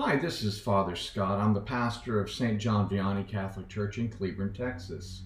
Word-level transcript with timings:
Hi, 0.00 0.14
this 0.14 0.44
is 0.44 0.60
Father 0.60 0.94
Scott. 0.94 1.40
I'm 1.40 1.52
the 1.52 1.60
pastor 1.60 2.20
of 2.20 2.30
St. 2.30 2.60
John 2.60 2.88
Vianney 2.88 3.26
Catholic 3.26 3.68
Church 3.68 3.98
in 3.98 4.08
Cleburne, 4.08 4.52
Texas. 4.52 5.22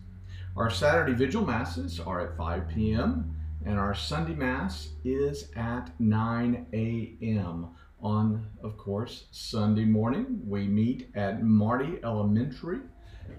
Our 0.57 0.71
Saturday 0.71 1.13
vigil 1.13 1.45
masses 1.45 2.01
are 2.01 2.27
at 2.27 2.39
5 2.39 2.68
p.m. 2.68 3.37
and 3.67 3.79
our 3.79 3.95
Sunday 3.95 4.33
Mass 4.33 4.89
is 5.05 5.50
at 5.57 5.91
9 6.00 6.67
a.m. 6.73 7.69
On, 8.00 8.46
of 8.62 8.79
course, 8.79 9.27
Sunday 9.30 9.85
morning, 9.85 10.41
we 10.46 10.66
meet 10.66 11.11
at 11.14 11.45
Marti 11.45 11.98
Elementary. 12.02 12.80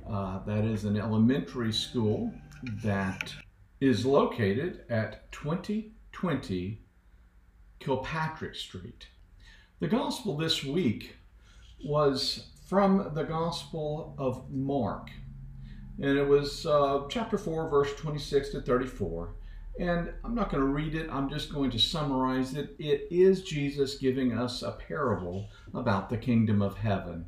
Uh, 0.07 0.37
that 0.45 0.65
is 0.65 0.85
an 0.85 0.97
elementary 0.97 1.73
school 1.73 2.31
that 2.83 3.33
is 3.81 4.05
located 4.05 4.81
at 4.87 5.31
2020 5.31 6.79
Kilpatrick 7.79 8.53
Street. 8.53 9.07
The 9.79 9.87
gospel 9.87 10.37
this 10.37 10.63
week 10.63 11.15
was 11.83 12.47
from 12.67 13.11
the 13.13 13.23
Gospel 13.23 14.15
of 14.17 14.49
Mark, 14.51 15.09
and 16.01 16.17
it 16.17 16.27
was 16.27 16.65
uh, 16.65 17.03
chapter 17.09 17.37
4, 17.37 17.69
verse 17.69 17.93
26 17.95 18.49
to 18.49 18.61
34. 18.61 19.35
And 19.79 20.13
I'm 20.23 20.35
not 20.35 20.51
going 20.51 20.61
to 20.61 20.69
read 20.69 20.93
it, 20.93 21.09
I'm 21.11 21.29
just 21.29 21.51
going 21.51 21.71
to 21.71 21.79
summarize 21.79 22.53
it. 22.53 22.75
It 22.77 23.07
is 23.09 23.43
Jesus 23.43 23.97
giving 23.97 24.37
us 24.37 24.61
a 24.61 24.71
parable 24.71 25.49
about 25.73 26.09
the 26.09 26.17
kingdom 26.17 26.61
of 26.61 26.77
heaven. 26.77 27.25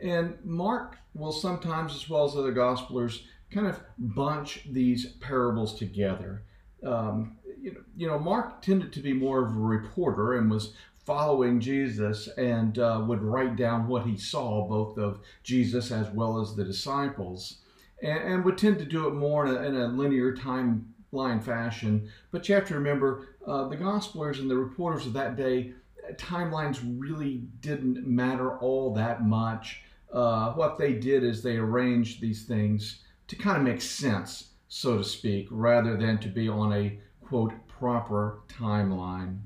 And 0.00 0.36
Mark 0.44 0.98
will 1.14 1.32
sometimes, 1.32 1.94
as 1.94 2.08
well 2.08 2.24
as 2.24 2.36
other 2.36 2.52
gospelers, 2.52 3.22
kind 3.50 3.66
of 3.66 3.80
bunch 3.98 4.68
these 4.70 5.12
parables 5.14 5.74
together. 5.78 6.42
Um, 6.84 7.38
you, 7.60 7.72
know, 7.72 7.80
you 7.96 8.06
know, 8.06 8.18
Mark 8.18 8.62
tended 8.62 8.92
to 8.92 9.00
be 9.00 9.12
more 9.12 9.44
of 9.44 9.56
a 9.56 9.58
reporter 9.58 10.34
and 10.34 10.50
was 10.50 10.74
following 11.08 11.58
Jesus 11.58 12.28
and 12.36 12.78
uh, 12.78 13.02
would 13.08 13.22
write 13.22 13.56
down 13.56 13.88
what 13.88 14.04
he 14.04 14.14
saw, 14.14 14.68
both 14.68 14.98
of 14.98 15.20
Jesus 15.42 15.90
as 15.90 16.06
well 16.10 16.38
as 16.38 16.54
the 16.54 16.62
disciples, 16.62 17.60
and, 18.02 18.18
and 18.18 18.44
would 18.44 18.58
tend 18.58 18.78
to 18.78 18.84
do 18.84 19.08
it 19.08 19.14
more 19.14 19.46
in 19.46 19.56
a, 19.56 19.62
in 19.62 19.74
a 19.74 19.88
linear 19.88 20.36
timeline 20.36 21.42
fashion. 21.42 22.10
But 22.30 22.46
you 22.46 22.54
have 22.56 22.68
to 22.68 22.74
remember 22.74 23.28
uh, 23.46 23.68
the 23.68 23.76
Gospelers 23.78 24.38
and 24.38 24.50
the 24.50 24.58
reporters 24.58 25.06
of 25.06 25.14
that 25.14 25.34
day, 25.34 25.72
timelines 26.16 26.78
really 26.98 27.44
didn't 27.62 28.06
matter 28.06 28.58
all 28.58 28.92
that 28.92 29.24
much. 29.24 29.80
Uh, 30.12 30.52
what 30.52 30.76
they 30.76 30.92
did 30.92 31.24
is 31.24 31.42
they 31.42 31.56
arranged 31.56 32.20
these 32.20 32.44
things 32.44 33.02
to 33.28 33.36
kind 33.36 33.56
of 33.56 33.62
make 33.62 33.80
sense, 33.80 34.50
so 34.68 34.98
to 34.98 35.04
speak, 35.04 35.48
rather 35.50 35.96
than 35.96 36.18
to 36.18 36.28
be 36.28 36.50
on 36.50 36.74
a 36.74 36.98
quote 37.22 37.54
proper 37.66 38.40
timeline. 38.46 39.38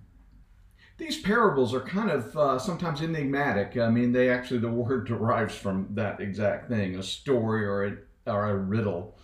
These 1.03 1.21
parables 1.21 1.75
are 1.75 1.81
kind 1.81 2.13
of 2.13 2.37
uh, 2.37 2.59
sometimes 2.61 3.03
enigmatic. 3.03 3.77
I 3.77 3.91
mean, 3.91 4.13
they 4.13 4.31
actually, 4.31 4.61
the 4.61 4.71
word 4.71 5.05
derives 5.09 5.57
from 5.57 5.89
that 5.95 6.21
exact 6.21 6.69
thing 6.69 6.95
a 6.95 7.03
story 7.03 7.65
or 7.65 7.85
a, 7.85 8.31
or 8.31 8.51
a 8.51 8.57
riddle. 8.57 9.17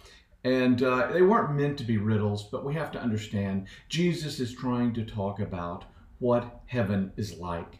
And 0.42 0.82
uh, 0.82 1.12
they 1.12 1.22
weren't 1.22 1.54
meant 1.54 1.78
to 1.78 1.84
be 1.84 1.96
riddles, 1.96 2.42
but 2.42 2.64
we 2.64 2.74
have 2.74 2.90
to 2.92 3.00
understand 3.00 3.68
Jesus 3.88 4.40
is 4.40 4.52
trying 4.52 4.92
to 4.94 5.04
talk 5.04 5.38
about 5.38 5.84
what 6.18 6.62
heaven 6.66 7.12
is 7.16 7.38
like. 7.38 7.78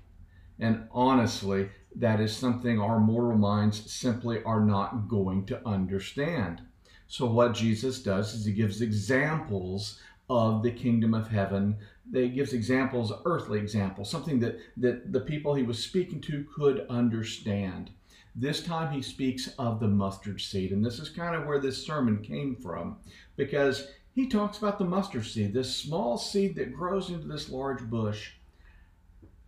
And 0.61 0.87
honestly, 0.93 1.69
that 1.97 2.21
is 2.21 2.37
something 2.37 2.81
our 2.81 3.01
mortal 3.01 3.37
minds 3.37 3.91
simply 3.91 4.45
are 4.45 4.65
not 4.65 5.09
going 5.09 5.45
to 5.47 5.67
understand. 5.67 6.63
So, 7.09 7.27
what 7.27 7.53
Jesus 7.53 8.01
does 8.01 8.33
is 8.33 8.45
he 8.45 8.53
gives 8.53 8.81
examples 8.81 9.99
of 10.29 10.63
the 10.63 10.71
kingdom 10.71 11.15
of 11.15 11.29
heaven. 11.29 11.77
He 12.13 12.29
gives 12.29 12.53
examples, 12.53 13.13
earthly 13.25 13.59
examples, 13.59 14.11
something 14.11 14.41
that, 14.41 14.59
that 14.77 15.13
the 15.13 15.21
people 15.21 15.55
he 15.55 15.63
was 15.63 15.83
speaking 15.83 16.21
to 16.23 16.47
could 16.55 16.87
understand. 16.89 17.91
This 18.35 18.63
time 18.63 18.93
he 18.93 19.03
speaks 19.03 19.49
of 19.59 19.81
the 19.81 19.89
mustard 19.89 20.41
seed, 20.41 20.73
and 20.73 20.85
this 20.85 20.99
is 20.99 21.09
kind 21.09 21.35
of 21.35 21.47
where 21.47 21.59
this 21.59 21.85
sermon 21.85 22.23
came 22.23 22.55
from, 22.57 22.99
because 23.37 23.89
he 24.15 24.29
talks 24.29 24.59
about 24.59 24.79
the 24.79 24.85
mustard 24.85 25.27
seed, 25.27 25.53
this 25.53 25.75
small 25.75 26.19
seed 26.19 26.57
that 26.57 26.75
grows 26.75 27.11
into 27.11 27.27
this 27.27 27.49
large 27.49 27.83
bush. 27.83 28.33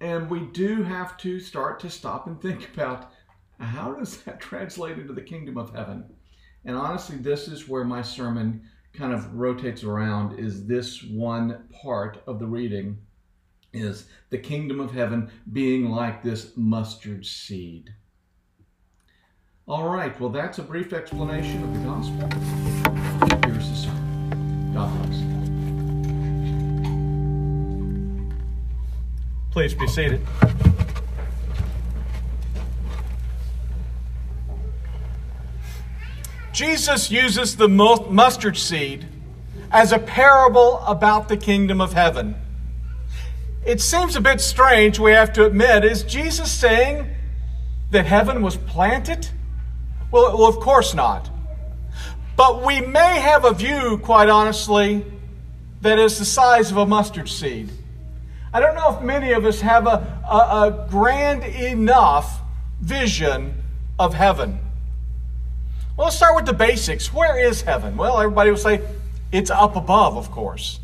And 0.00 0.30
we 0.30 0.40
do 0.40 0.82
have 0.82 1.16
to 1.18 1.40
start 1.40 1.78
to 1.80 1.90
stop 1.90 2.26
and 2.26 2.40
think 2.40 2.72
about 2.74 3.12
how 3.58 3.94
does 3.94 4.22
that 4.22 4.40
translate 4.40 4.98
into 4.98 5.12
the 5.12 5.20
kingdom 5.20 5.58
of 5.58 5.74
heaven? 5.74 6.04
And 6.64 6.76
honestly, 6.76 7.16
this 7.16 7.48
is 7.48 7.68
where 7.68 7.84
my 7.84 8.02
sermon 8.02 8.62
kind 8.92 9.12
of 9.12 9.34
rotates 9.34 9.84
around 9.84 10.38
is 10.38 10.66
this 10.66 11.02
one 11.02 11.64
part 11.82 12.22
of 12.26 12.38
the 12.38 12.46
reading 12.46 12.98
is 13.72 14.06
the 14.30 14.38
kingdom 14.38 14.80
of 14.80 14.90
heaven 14.90 15.30
being 15.52 15.90
like 15.90 16.22
this 16.22 16.52
mustard 16.56 17.24
seed. 17.24 17.94
All 19.68 19.88
right, 19.88 20.18
well, 20.20 20.30
that's 20.30 20.58
a 20.58 20.62
brief 20.62 20.92
explanation 20.92 21.62
of 21.62 21.72
the 21.72 21.80
gospel. 21.80 22.28
Here's 23.48 23.70
the 23.70 23.76
sermon. 23.76 24.72
God 24.74 24.90
bless. 25.06 25.20
Please 29.52 29.74
be 29.74 29.86
seated. 29.86 30.20
Jesus 36.60 37.10
uses 37.10 37.56
the 37.56 37.70
mustard 37.70 38.54
seed 38.54 39.06
as 39.72 39.92
a 39.92 39.98
parable 39.98 40.80
about 40.80 41.30
the 41.30 41.36
kingdom 41.38 41.80
of 41.80 41.94
heaven. 41.94 42.34
It 43.64 43.80
seems 43.80 44.14
a 44.14 44.20
bit 44.20 44.42
strange, 44.42 44.98
we 44.98 45.12
have 45.12 45.32
to 45.32 45.46
admit. 45.46 45.86
Is 45.86 46.02
Jesus 46.02 46.52
saying 46.52 47.08
that 47.92 48.04
heaven 48.04 48.42
was 48.42 48.58
planted? 48.58 49.26
Well, 50.10 50.36
well, 50.36 50.48
of 50.48 50.60
course 50.60 50.92
not. 50.92 51.30
But 52.36 52.62
we 52.62 52.82
may 52.82 53.20
have 53.20 53.46
a 53.46 53.54
view, 53.54 53.96
quite 53.96 54.28
honestly, 54.28 55.06
that 55.80 55.98
is 55.98 56.18
the 56.18 56.26
size 56.26 56.70
of 56.70 56.76
a 56.76 56.84
mustard 56.84 57.30
seed. 57.30 57.70
I 58.52 58.60
don't 58.60 58.74
know 58.74 58.94
if 58.94 59.02
many 59.02 59.32
of 59.32 59.46
us 59.46 59.62
have 59.62 59.86
a, 59.86 60.22
a, 60.30 60.36
a 60.36 60.86
grand 60.90 61.42
enough 61.42 62.42
vision 62.82 63.54
of 63.98 64.12
heaven. 64.12 64.60
Well, 65.96 66.06
let's 66.06 66.16
start 66.16 66.36
with 66.36 66.46
the 66.46 66.52
basics. 66.52 67.12
Where 67.12 67.38
is 67.38 67.62
heaven? 67.62 67.96
Well, 67.96 68.18
everybody 68.20 68.50
will 68.50 68.56
say 68.56 68.80
it's 69.32 69.50
up 69.50 69.76
above, 69.76 70.16
of 70.16 70.30
course. 70.30 70.80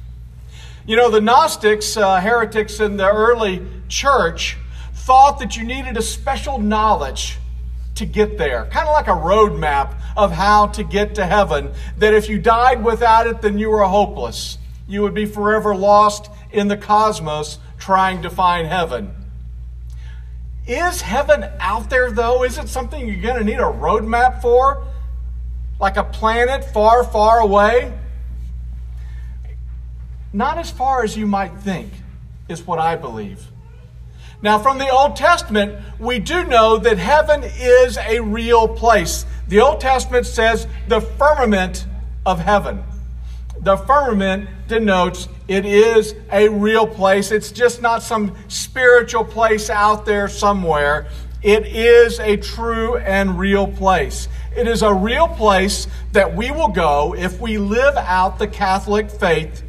You 0.86 0.96
know, 0.96 1.10
the 1.10 1.20
Gnostics, 1.20 1.96
uh, 1.96 2.20
heretics 2.20 2.80
in 2.80 2.96
the 2.96 3.10
early 3.10 3.66
church, 3.88 4.56
thought 4.94 5.38
that 5.38 5.56
you 5.56 5.64
needed 5.64 5.96
a 5.96 6.02
special 6.02 6.58
knowledge 6.58 7.38
to 7.96 8.04
get 8.04 8.38
there, 8.38 8.66
kind 8.66 8.86
of 8.86 8.92
like 8.92 9.06
a 9.06 9.10
roadmap 9.10 9.94
of 10.16 10.32
how 10.32 10.66
to 10.68 10.84
get 10.84 11.14
to 11.14 11.26
heaven, 11.26 11.72
that 11.98 12.14
if 12.14 12.28
you 12.28 12.38
died 12.38 12.84
without 12.84 13.26
it, 13.26 13.40
then 13.40 13.58
you 13.58 13.70
were 13.70 13.82
hopeless. 13.84 14.58
You 14.86 15.02
would 15.02 15.14
be 15.14 15.26
forever 15.26 15.74
lost 15.74 16.30
in 16.52 16.68
the 16.68 16.76
cosmos 16.76 17.58
trying 17.78 18.22
to 18.22 18.30
find 18.30 18.68
heaven. 18.68 19.14
Is 20.66 21.00
heaven 21.00 21.48
out 21.60 21.90
there, 21.90 22.10
though? 22.10 22.42
Is 22.44 22.58
it 22.58 22.68
something 22.68 23.06
you're 23.06 23.22
going 23.22 23.38
to 23.38 23.44
need 23.44 23.58
a 23.58 23.62
roadmap 23.62 24.42
for? 24.42 24.84
Like 25.80 25.96
a 25.96 26.04
planet 26.04 26.64
far, 26.64 27.04
far 27.04 27.40
away? 27.40 27.92
Not 30.32 30.58
as 30.58 30.70
far 30.70 31.02
as 31.02 31.16
you 31.16 31.26
might 31.26 31.56
think, 31.60 31.92
is 32.48 32.66
what 32.66 32.78
I 32.78 32.96
believe. 32.96 33.46
Now, 34.42 34.58
from 34.58 34.78
the 34.78 34.88
Old 34.90 35.16
Testament, 35.16 35.78
we 35.98 36.18
do 36.18 36.44
know 36.44 36.76
that 36.76 36.98
heaven 36.98 37.42
is 37.42 37.96
a 37.96 38.20
real 38.20 38.68
place. 38.68 39.24
The 39.48 39.60
Old 39.60 39.80
Testament 39.80 40.26
says 40.26 40.66
the 40.88 41.00
firmament 41.00 41.86
of 42.26 42.38
heaven. 42.38 42.84
The 43.60 43.76
firmament 43.76 44.48
denotes 44.68 45.28
it 45.48 45.64
is 45.64 46.14
a 46.30 46.48
real 46.48 46.86
place. 46.86 47.30
It's 47.30 47.52
just 47.52 47.80
not 47.80 48.02
some 48.02 48.36
spiritual 48.48 49.24
place 49.24 49.70
out 49.70 50.04
there 50.04 50.28
somewhere. 50.28 51.06
It 51.42 51.66
is 51.66 52.18
a 52.18 52.36
true 52.36 52.96
and 52.96 53.38
real 53.38 53.68
place. 53.68 54.28
It 54.56 54.66
is 54.66 54.82
a 54.82 54.92
real 54.92 55.28
place 55.28 55.86
that 56.12 56.34
we 56.34 56.50
will 56.50 56.68
go 56.68 57.14
if 57.14 57.40
we 57.40 57.58
live 57.58 57.96
out 57.96 58.38
the 58.38 58.48
Catholic 58.48 59.10
faith 59.10 59.62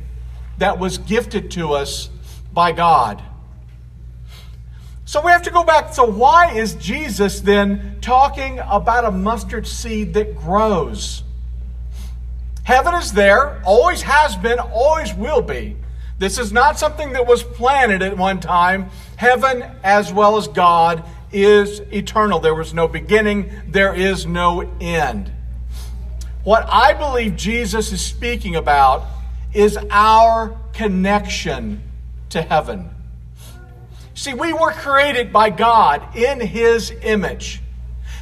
that 0.59 0.79
was 0.79 0.97
gifted 0.97 1.51
to 1.51 1.73
us 1.73 2.09
by 2.53 2.71
God. 2.71 3.21
So 5.03 5.21
we 5.21 5.31
have 5.31 5.43
to 5.43 5.51
go 5.51 5.63
back. 5.63 5.93
So, 5.93 6.05
why 6.05 6.51
is 6.51 6.75
Jesus 6.75 7.39
then 7.39 7.97
talking 8.01 8.59
about 8.59 9.05
a 9.05 9.11
mustard 9.11 9.65
seed 9.65 10.13
that 10.15 10.35
grows? 10.35 11.23
Heaven 12.63 12.93
is 12.95 13.13
there, 13.13 13.61
always 13.65 14.01
has 14.01 14.35
been, 14.35 14.59
always 14.59 15.13
will 15.13 15.41
be. 15.41 15.77
This 16.19 16.37
is 16.37 16.51
not 16.51 16.77
something 16.77 17.13
that 17.13 17.25
was 17.25 17.43
planted 17.43 18.01
at 18.01 18.17
one 18.17 18.39
time. 18.41 18.89
Heaven, 19.15 19.63
as 19.83 20.11
well 20.11 20.35
as 20.35 20.47
God, 20.49 21.05
is 21.31 21.79
eternal. 21.91 22.39
There 22.39 22.55
was 22.55 22.73
no 22.73 22.87
beginning, 22.87 23.51
there 23.67 23.93
is 23.93 24.25
no 24.25 24.69
end. 24.79 25.31
What 26.43 26.65
I 26.69 26.93
believe 26.93 27.35
Jesus 27.35 27.91
is 27.91 28.01
speaking 28.01 28.55
about 28.55 29.05
is 29.53 29.77
our 29.89 30.57
connection 30.73 31.81
to 32.29 32.41
heaven. 32.41 32.89
See, 34.13 34.33
we 34.33 34.53
were 34.53 34.71
created 34.71 35.31
by 35.33 35.49
God 35.49 36.15
in 36.15 36.39
His 36.39 36.91
image. 37.01 37.61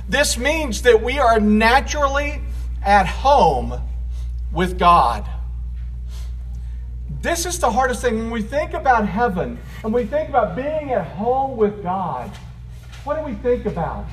This 0.09 0.37
means 0.37 0.81
that 0.83 1.01
we 1.01 1.19
are 1.19 1.39
naturally 1.39 2.41
at 2.83 3.07
home 3.07 3.81
with 4.51 4.77
God. 4.77 5.25
This 7.21 7.45
is 7.45 7.59
the 7.59 7.71
hardest 7.71 8.01
thing. 8.01 8.17
When 8.17 8.29
we 8.29 8.41
think 8.41 8.73
about 8.73 9.07
heaven 9.07 9.57
and 9.83 9.93
we 9.93 10.05
think 10.05 10.29
about 10.29 10.55
being 10.55 10.91
at 10.91 11.07
home 11.07 11.57
with 11.57 11.81
God, 11.81 12.31
what 13.05 13.17
do 13.17 13.23
we 13.23 13.35
think 13.35 13.65
about? 13.65 14.05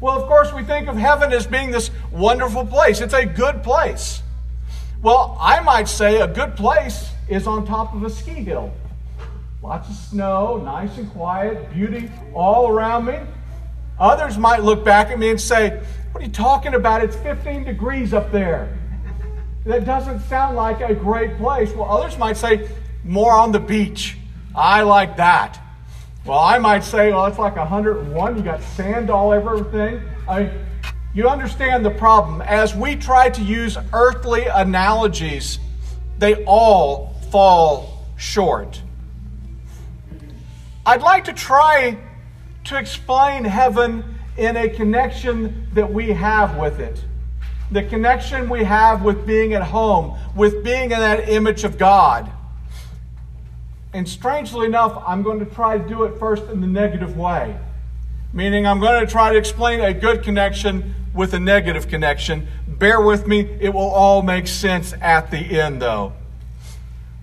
Well, 0.00 0.20
of 0.20 0.28
course, 0.28 0.52
we 0.52 0.62
think 0.62 0.88
of 0.88 0.96
heaven 0.96 1.32
as 1.32 1.46
being 1.46 1.70
this 1.70 1.90
wonderful 2.12 2.64
place. 2.64 3.00
It's 3.00 3.14
a 3.14 3.26
good 3.26 3.62
place. 3.62 4.22
Well, 5.02 5.36
I 5.40 5.60
might 5.60 5.88
say 5.88 6.20
a 6.20 6.26
good 6.26 6.56
place 6.56 7.10
is 7.28 7.46
on 7.46 7.66
top 7.66 7.94
of 7.94 8.04
a 8.04 8.10
ski 8.10 8.32
hill. 8.32 8.72
Lots 9.62 9.88
of 9.88 9.96
snow, 9.96 10.58
nice 10.58 10.96
and 10.98 11.10
quiet, 11.10 11.72
beauty 11.72 12.10
all 12.34 12.68
around 12.68 13.06
me. 13.06 13.18
Others 13.98 14.38
might 14.38 14.62
look 14.62 14.84
back 14.84 15.10
at 15.10 15.18
me 15.18 15.30
and 15.30 15.40
say, 15.40 15.82
What 16.12 16.22
are 16.22 16.26
you 16.26 16.32
talking 16.32 16.74
about? 16.74 17.02
It's 17.02 17.16
15 17.16 17.64
degrees 17.64 18.14
up 18.14 18.30
there. 18.30 18.78
That 19.64 19.84
doesn't 19.84 20.20
sound 20.20 20.56
like 20.56 20.80
a 20.80 20.94
great 20.94 21.36
place. 21.38 21.72
Well, 21.72 21.90
others 21.90 22.16
might 22.18 22.36
say, 22.36 22.68
More 23.02 23.32
on 23.32 23.50
the 23.50 23.58
beach. 23.58 24.18
I 24.54 24.82
like 24.82 25.16
that. 25.16 25.60
Well, 26.26 26.40
I 26.40 26.58
might 26.58 26.82
say, 26.82 27.12
Well, 27.12 27.26
it's 27.26 27.38
like 27.38 27.54
101. 27.54 28.36
You 28.36 28.42
got 28.42 28.60
sand 28.60 29.10
all 29.10 29.30
over 29.30 29.58
everything. 29.58 30.02
I 30.28 30.42
mean, 30.42 30.50
you 31.14 31.28
understand 31.28 31.84
the 31.84 31.90
problem. 31.90 32.42
As 32.42 32.74
we 32.74 32.96
try 32.96 33.30
to 33.30 33.42
use 33.42 33.78
earthly 33.92 34.46
analogies, 34.46 35.60
they 36.18 36.44
all 36.44 37.14
fall 37.30 38.06
short. 38.16 38.82
I'd 40.84 41.02
like 41.02 41.24
to 41.24 41.32
try 41.32 41.96
to 42.64 42.76
explain 42.76 43.44
heaven 43.44 44.16
in 44.36 44.56
a 44.56 44.68
connection 44.68 45.68
that 45.74 45.92
we 45.92 46.10
have 46.10 46.56
with 46.58 46.80
it. 46.80 47.04
The 47.70 47.84
connection 47.84 48.48
we 48.48 48.64
have 48.64 49.02
with 49.02 49.26
being 49.26 49.54
at 49.54 49.62
home, 49.62 50.18
with 50.34 50.64
being 50.64 50.84
in 50.90 50.98
that 50.98 51.28
image 51.28 51.62
of 51.62 51.78
God. 51.78 52.30
And 53.96 54.06
strangely 54.06 54.66
enough, 54.66 55.02
I'm 55.06 55.22
going 55.22 55.38
to 55.38 55.46
try 55.46 55.78
to 55.78 55.88
do 55.88 56.04
it 56.04 56.18
first 56.18 56.42
in 56.50 56.60
the 56.60 56.66
negative 56.66 57.16
way. 57.16 57.58
Meaning, 58.30 58.66
I'm 58.66 58.78
going 58.78 59.00
to 59.00 59.10
try 59.10 59.32
to 59.32 59.38
explain 59.38 59.80
a 59.80 59.94
good 59.94 60.22
connection 60.22 60.94
with 61.14 61.32
a 61.32 61.40
negative 61.40 61.88
connection. 61.88 62.46
Bear 62.68 63.00
with 63.00 63.26
me, 63.26 63.48
it 63.58 63.70
will 63.70 63.88
all 63.88 64.20
make 64.20 64.48
sense 64.48 64.92
at 65.00 65.30
the 65.30 65.38
end, 65.38 65.80
though. 65.80 66.12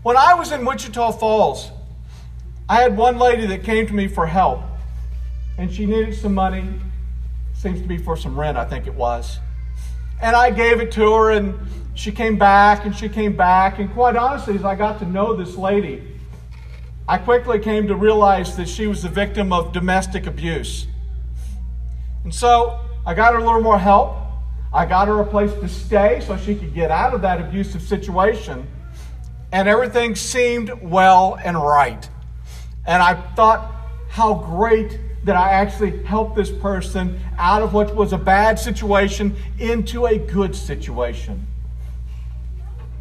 When 0.02 0.18
I 0.18 0.34
was 0.34 0.52
in 0.52 0.66
Wichita 0.66 1.12
Falls, 1.12 1.70
I 2.68 2.82
had 2.82 2.98
one 2.98 3.20
lady 3.20 3.46
that 3.46 3.64
came 3.64 3.86
to 3.86 3.94
me 3.94 4.08
for 4.08 4.26
help 4.26 4.64
and 5.60 5.72
she 5.72 5.86
needed 5.86 6.16
some 6.16 6.34
money. 6.34 6.68
Seems 7.54 7.82
to 7.84 7.88
be 7.88 8.00
for 8.00 8.18
some 8.18 8.38
rent, 8.38 8.58
I 8.58 8.66
think 8.66 8.88
it 8.88 8.96
was. 8.96 9.38
And 10.24 10.36
I 10.36 10.50
gave 10.50 10.80
it 10.80 10.92
to 10.94 11.14
her, 11.14 11.32
and 11.34 11.54
she 11.94 12.12
came 12.12 12.36
back, 12.36 12.84
and 12.84 12.96
she 12.96 13.10
came 13.10 13.36
back. 13.36 13.78
And 13.78 13.94
quite 13.94 14.16
honestly, 14.16 14.56
as 14.56 14.66
I 14.66 14.74
got 14.74 14.98
to 15.00 15.06
know 15.06 15.36
this 15.36 15.56
lady, 15.56 16.13
I 17.08 17.18
quickly 17.18 17.60
came 17.60 17.88
to 17.88 17.96
realize 17.96 18.56
that 18.56 18.70
she 18.70 18.88
was 18.88 19.04
the 19.04 19.10
victim 19.10 19.52
of 19.52 19.74
domestic 19.74 20.26
abuse. 20.26 20.88
And 22.24 22.34
so 22.34 22.80
I 23.06 23.14
got 23.14 23.34
her 23.34 23.40
a 23.40 23.44
little 23.44 23.62
more 23.62 23.78
help. 23.78 24.16
I 24.74 24.86
got 24.86 25.10
her 25.10 25.20
a 25.20 25.26
place 25.26 25.54
to 25.56 25.68
stay 25.68 26.22
so 26.26 26.38
she 26.38 26.56
could 26.56 26.74
get 26.74 26.92
out 26.92 27.14
of 27.14 27.22
that 27.22 27.42
abusive 27.42 27.82
situation. 27.82 28.66
And 29.52 29.68
everything 29.68 30.16
seemed 30.16 30.72
well 30.82 31.38
and 31.44 31.62
right. 31.62 32.10
And 32.88 33.04
I 33.04 33.16
thought 33.36 33.70
how 34.10 34.36
great 34.36 34.98
that 35.26 35.36
I 35.36 35.52
actually 35.52 36.04
helped 36.04 36.36
this 36.36 36.50
person 36.50 37.20
out 37.38 37.62
of 37.62 37.74
what 37.74 37.96
was 37.96 38.14
a 38.14 38.18
bad 38.18 38.58
situation 38.58 39.36
into 39.60 40.06
a 40.06 40.18
good 40.18 40.56
situation. 40.56 41.48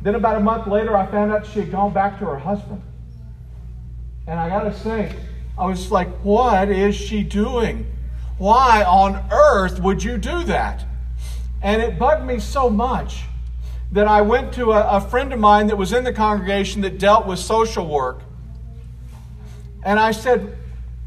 Then, 0.02 0.16
about 0.16 0.36
a 0.36 0.40
month 0.40 0.66
later, 0.66 0.96
I 0.96 1.06
found 1.06 1.32
out 1.32 1.46
she 1.46 1.60
had 1.60 1.70
gone 1.70 1.92
back 1.92 2.18
to 2.18 2.24
her 2.26 2.38
husband. 2.38 2.82
And 4.26 4.38
I 4.38 4.48
got 4.48 4.64
to 4.64 4.78
say, 4.78 5.14
I 5.58 5.66
was 5.66 5.90
like, 5.90 6.08
what 6.22 6.68
is 6.68 6.94
she 6.94 7.22
doing? 7.22 7.86
Why 8.38 8.84
on 8.84 9.28
earth 9.30 9.80
would 9.80 10.02
you 10.02 10.16
do 10.18 10.44
that? 10.44 10.84
And 11.62 11.82
it 11.82 11.98
bugged 11.98 12.24
me 12.24 12.40
so 12.40 12.70
much 12.70 13.24
that 13.92 14.08
I 14.08 14.22
went 14.22 14.52
to 14.54 14.72
a, 14.72 14.96
a 14.96 15.00
friend 15.00 15.32
of 15.32 15.38
mine 15.38 15.66
that 15.68 15.76
was 15.76 15.92
in 15.92 16.04
the 16.04 16.12
congregation 16.12 16.82
that 16.82 16.98
dealt 16.98 17.26
with 17.26 17.38
social 17.38 17.86
work. 17.86 18.22
And 19.84 19.98
I 20.00 20.12
said, 20.12 20.56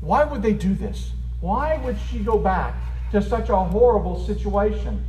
why 0.05 0.23
would 0.23 0.43
they 0.43 0.53
do 0.53 0.75
this? 0.75 1.11
Why 1.41 1.77
would 1.77 1.97
she 2.09 2.19
go 2.19 2.37
back 2.37 2.75
to 3.11 3.21
such 3.21 3.49
a 3.49 3.55
horrible 3.55 4.23
situation? 4.25 5.03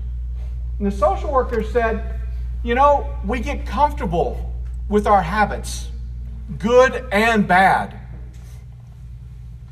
And 0.79 0.87
the 0.87 0.91
social 0.91 1.31
worker 1.31 1.63
said, 1.63 2.21
You 2.63 2.75
know, 2.75 3.07
we 3.25 3.41
get 3.41 3.67
comfortable 3.67 4.53
with 4.89 5.07
our 5.07 5.23
habits, 5.23 5.91
good 6.59 7.05
and 7.13 7.47
bad. 7.47 7.99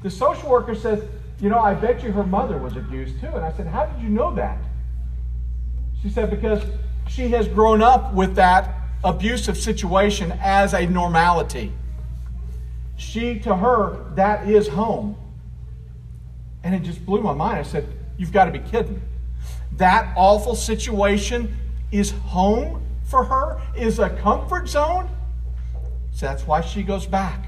The 0.03 0.11
social 0.11 0.51
worker 0.51 0.75
says, 0.75 1.03
You 1.41 1.49
know, 1.49 1.59
I 1.59 1.75
bet 1.75 2.03
you 2.03 2.13
her 2.13 2.25
mother 2.25 2.59
was 2.59 2.77
abused 2.77 3.21
too. 3.21 3.29
And 3.29 3.45
I 3.45 3.53
said, 3.53 3.67
How 3.67 3.87
did 3.87 4.03
you 4.03 4.09
know 4.09 4.35
that? 4.35 4.59
She 6.03 6.11
said, 6.11 6.31
Because 6.31 6.63
she 7.09 7.29
has 7.29 7.49
grown 7.49 7.83
up 7.83 8.13
with 8.13 8.35
that 8.37 8.75
abusive 9.03 9.57
situation 9.57 10.33
as 10.41 10.75
a 10.75 10.87
normality. 10.87 11.73
She, 12.97 13.39
to 13.41 13.57
her, 13.57 14.13
that 14.15 14.49
is 14.49 14.69
home. 14.69 15.17
And 16.63 16.75
it 16.75 16.83
just 16.83 17.05
blew 17.05 17.21
my 17.21 17.35
mind. 17.35 17.59
I 17.59 17.63
said, 17.63 17.87
You've 18.17 18.33
got 18.33 18.45
to 18.45 18.53
be 18.53 18.61
kidding. 18.61 19.01
That 19.77 20.13
awful 20.17 20.55
situation 20.55 21.57
is 21.91 22.11
home 22.11 22.83
for 23.05 23.25
her, 23.25 23.61
is 23.77 23.99
a 23.99 24.11
comfort 24.11 24.69
zone. 24.69 25.09
So 26.15 26.27
that's 26.27 26.47
why 26.47 26.63
she 26.63 26.83
goes 26.83 27.07
back. 27.07 27.47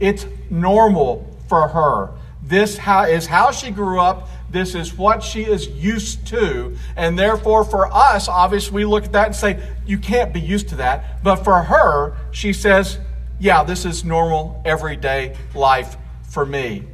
It's 0.00 0.26
normal 0.50 1.38
for 1.48 1.68
her. 1.68 2.10
This 2.42 2.78
is 2.78 3.26
how 3.26 3.50
she 3.50 3.70
grew 3.70 4.00
up. 4.00 4.28
This 4.50 4.74
is 4.74 4.96
what 4.96 5.22
she 5.22 5.42
is 5.44 5.68
used 5.68 6.26
to. 6.28 6.76
And 6.96 7.18
therefore, 7.18 7.64
for 7.64 7.92
us, 7.92 8.28
obviously, 8.28 8.74
we 8.76 8.84
look 8.84 9.04
at 9.04 9.12
that 9.12 9.26
and 9.26 9.36
say, 9.36 9.60
You 9.86 9.98
can't 9.98 10.32
be 10.32 10.40
used 10.40 10.68
to 10.70 10.76
that. 10.76 11.22
But 11.22 11.36
for 11.36 11.62
her, 11.62 12.16
she 12.32 12.52
says, 12.52 12.98
yeah, 13.40 13.64
this 13.64 13.84
is 13.84 14.04
normal, 14.04 14.62
everyday 14.64 15.36
life 15.54 15.96
for 16.22 16.46
me. 16.46 16.84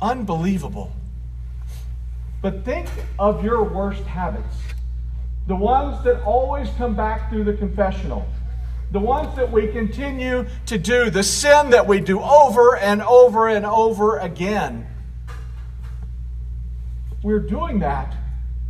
Unbelievable. 0.00 0.92
But 2.42 2.64
think 2.64 2.88
of 3.18 3.42
your 3.42 3.64
worst 3.64 4.02
habits 4.04 4.56
the 5.46 5.56
ones 5.56 6.02
that 6.02 6.22
always 6.24 6.68
come 6.76 6.96
back 6.96 7.30
through 7.30 7.44
the 7.44 7.52
confessional, 7.52 8.26
the 8.96 9.00
ones 9.00 9.36
that 9.36 9.52
we 9.52 9.66
continue 9.68 10.46
to 10.64 10.78
do, 10.78 11.10
the 11.10 11.22
sin 11.22 11.68
that 11.68 11.86
we 11.86 12.00
do 12.00 12.18
over 12.18 12.78
and 12.78 13.02
over 13.02 13.46
and 13.46 13.66
over 13.66 14.16
again. 14.16 14.86
We're 17.22 17.40
doing 17.40 17.80
that 17.80 18.16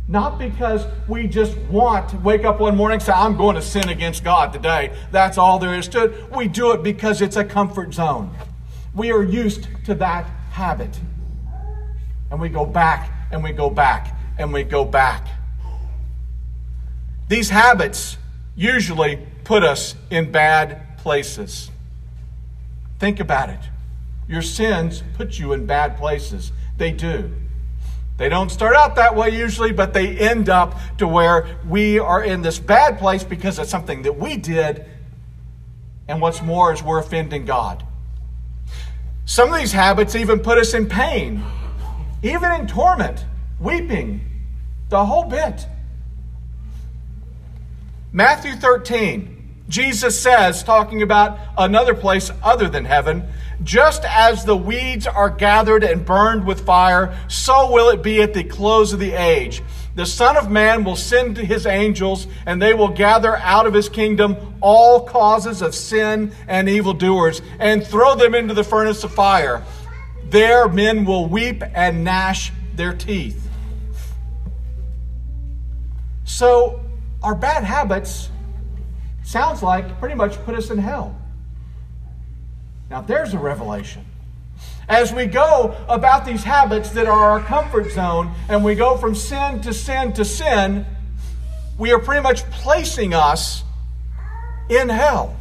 not 0.09 0.37
because 0.37 0.85
we 1.07 1.27
just 1.27 1.57
want 1.69 2.09
to 2.09 2.17
wake 2.17 2.43
up 2.43 2.59
one 2.59 2.75
morning 2.75 2.95
and 2.95 3.03
say, 3.03 3.13
I'm 3.13 3.37
going 3.37 3.55
to 3.55 3.61
sin 3.61 3.87
against 3.87 4.25
God 4.25 4.51
today. 4.51 4.93
That's 5.11 5.37
all 5.37 5.59
there 5.59 5.75
is 5.75 5.87
to 5.89 6.03
it. 6.03 6.29
We 6.35 6.49
do 6.49 6.73
it 6.73 6.83
because 6.83 7.21
it's 7.21 7.37
a 7.37 7.45
comfort 7.45 7.93
zone. 7.93 8.35
We 8.93 9.13
are 9.13 9.23
used 9.23 9.69
to 9.85 9.95
that 9.95 10.25
habit. 10.51 10.99
And 12.31 12.41
we 12.41 12.49
go 12.49 12.65
back 12.65 13.13
and 13.31 13.41
we 13.41 13.53
go 13.53 13.69
back 13.69 14.13
and 14.37 14.51
we 14.51 14.63
go 14.63 14.83
back. 14.83 15.25
These 17.29 17.49
habits 17.49 18.17
usually 18.57 19.25
put 19.47 19.63
us 19.63 19.95
in 20.09 20.29
bad 20.29 20.97
places. 20.97 21.71
Think 22.99 23.21
about 23.21 23.49
it. 23.49 23.61
Your 24.27 24.41
sins 24.41 25.01
put 25.13 25.39
you 25.39 25.53
in 25.53 25.65
bad 25.65 25.95
places. 25.95 26.51
They 26.77 26.91
do. 26.91 27.31
They 28.17 28.27
don't 28.27 28.49
start 28.49 28.75
out 28.75 28.95
that 28.97 29.15
way 29.15 29.29
usually, 29.29 29.71
but 29.71 29.93
they 29.93 30.17
end 30.17 30.49
up 30.49 30.77
to 30.97 31.07
where 31.07 31.57
we 31.65 31.97
are 31.97 32.21
in 32.21 32.41
this 32.41 32.59
bad 32.59 32.99
place 32.99 33.23
because 33.23 33.57
of 33.57 33.67
something 33.67 34.01
that 34.01 34.17
we 34.17 34.35
did. 34.35 34.85
And 36.09 36.19
what's 36.19 36.41
more 36.41 36.73
is 36.73 36.83
we're 36.83 36.99
offending 36.99 37.45
God. 37.45 37.85
Some 39.23 39.53
of 39.53 39.59
these 39.59 39.71
habits 39.71 40.13
even 40.15 40.39
put 40.39 40.57
us 40.57 40.73
in 40.73 40.87
pain, 40.87 41.41
even 42.21 42.51
in 42.51 42.67
torment, 42.67 43.23
weeping, 43.61 44.19
the 44.89 45.05
whole 45.05 45.23
bit. 45.23 45.65
Matthew 48.11 48.55
13, 48.55 49.36
Jesus 49.69 50.19
says, 50.19 50.63
talking 50.63 51.01
about 51.01 51.39
another 51.57 51.93
place 51.93 52.31
other 52.41 52.69
than 52.69 52.85
heaven, 52.85 53.27
Just 53.63 54.05
as 54.05 54.45
the 54.45 54.55
weeds 54.55 55.07
are 55.07 55.31
gathered 55.31 55.83
and 55.83 56.05
burned 56.05 56.45
with 56.45 56.65
fire, 56.65 57.17
so 57.27 57.71
will 57.71 57.89
it 57.89 58.03
be 58.03 58.21
at 58.21 58.33
the 58.33 58.43
close 58.43 58.93
of 58.93 58.99
the 58.99 59.13
age. 59.13 59.63
The 59.95 60.05
Son 60.05 60.37
of 60.37 60.51
Man 60.51 60.83
will 60.83 60.95
send 60.95 61.37
his 61.37 61.65
angels, 61.65 62.27
and 62.45 62.61
they 62.61 62.75
will 62.75 62.89
gather 62.89 63.35
out 63.37 63.65
of 63.65 63.73
his 63.73 63.89
kingdom 63.89 64.37
all 64.61 65.07
causes 65.07 65.63
of 65.63 65.73
sin 65.73 66.31
and 66.47 66.69
evildoers, 66.69 67.41
and 67.57 67.85
throw 67.85 68.13
them 68.15 68.35
into 68.35 68.53
the 68.53 68.63
furnace 68.63 69.03
of 69.03 69.11
fire. 69.11 69.63
There 70.25 70.67
men 70.67 71.03
will 71.03 71.25
weep 71.25 71.63
and 71.73 72.03
gnash 72.03 72.51
their 72.75 72.93
teeth. 72.93 73.49
So, 76.25 76.81
our 77.23 77.33
bad 77.33 77.63
habits 77.63 78.29
sounds 79.27 79.61
like 79.61 79.99
pretty 79.99 80.15
much 80.15 80.37
put 80.45 80.55
us 80.55 80.69
in 80.69 80.77
hell. 80.77 81.13
Now, 82.89 83.01
there's 83.01 83.33
a 83.33 83.37
revelation. 83.37 84.05
As 84.87 85.11
we 85.11 85.25
go 85.25 85.75
about 85.89 86.25
these 86.25 86.45
habits 86.45 86.91
that 86.91 87.07
are 87.07 87.31
our 87.31 87.41
comfort 87.41 87.91
zone 87.91 88.33
and 88.47 88.63
we 88.63 88.73
go 88.73 88.95
from 88.95 89.13
sin 89.13 89.59
to 89.63 89.73
sin 89.73 90.13
to 90.13 90.23
sin, 90.23 90.85
we 91.77 91.91
are 91.91 91.99
pretty 91.99 92.23
much 92.23 92.49
placing 92.51 93.13
us 93.13 93.65
in 94.69 94.87
hell. 94.87 95.35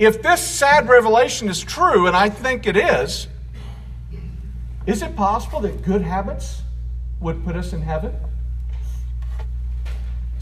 If 0.00 0.22
this 0.22 0.40
sad 0.40 0.88
revelation 0.88 1.48
is 1.48 1.60
true, 1.60 2.08
and 2.08 2.16
I 2.16 2.30
think 2.30 2.66
it 2.66 2.76
is, 2.76 3.28
is 4.86 5.02
it 5.02 5.14
possible 5.14 5.60
that 5.60 5.82
good 5.82 6.02
habits 6.02 6.62
would 7.20 7.44
put 7.44 7.54
us 7.54 7.72
in 7.72 7.80
heaven? 7.80 8.12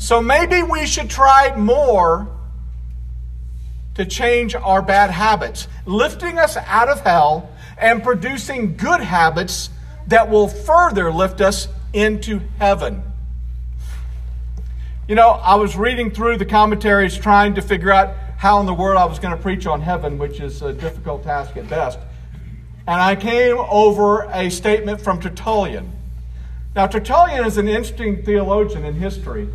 So 0.01 0.23
maybe 0.23 0.63
we 0.63 0.87
should 0.87 1.11
try 1.11 1.55
more 1.55 2.27
to 3.97 4.07
change 4.07 4.55
our 4.55 4.81
bad 4.81 5.11
habits, 5.11 5.69
lifting 5.85 6.39
us 6.39 6.57
out 6.57 6.89
of 6.89 7.03
hell 7.03 7.51
and 7.77 8.03
producing 8.03 8.79
good 8.79 9.03
habits 9.03 9.69
that 10.07 10.31
will 10.31 10.49
further 10.49 11.13
lift 11.13 11.43
us 11.43 11.69
into 11.93 12.41
heaven. 12.59 13.03
You 15.07 15.17
know, 15.17 15.29
I 15.29 15.57
was 15.57 15.77
reading 15.77 16.11
through 16.11 16.39
the 16.39 16.47
commentaries 16.47 17.19
trying 17.19 17.57
to 17.57 17.63
figure 17.63 17.93
out 17.93 18.17
how 18.39 18.59
in 18.61 18.65
the 18.65 18.73
world 18.73 18.97
I 18.97 19.05
was 19.05 19.19
going 19.19 19.37
to 19.37 19.43
preach 19.43 19.67
on 19.67 19.83
heaven, 19.83 20.17
which 20.17 20.41
is 20.41 20.63
a 20.63 20.73
difficult 20.73 21.25
task 21.25 21.59
at 21.59 21.69
best. 21.69 21.99
And 22.87 23.03
I 23.03 23.17
came 23.17 23.59
over 23.59 24.23
a 24.33 24.49
statement 24.49 25.03
from 25.03 25.21
Tertullian. 25.21 25.93
Now, 26.75 26.87
Tertullian 26.87 27.45
is 27.45 27.59
an 27.59 27.69
interesting 27.69 28.23
theologian 28.23 28.87
in 28.87 28.95
history. 28.95 29.47